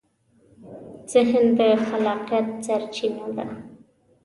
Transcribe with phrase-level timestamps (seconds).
[1.13, 3.45] ذهن د خلاقیت سرچینه ده.